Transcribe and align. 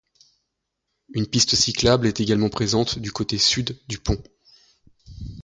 Une 1.13 1.27
piste 1.27 1.53
cyclable 1.53 2.07
est 2.07 2.19
également 2.19 2.49
présente 2.49 2.97
du 2.97 3.11
côté 3.11 3.37
sud 3.37 3.79
du 3.87 3.99
pont. 3.99 4.19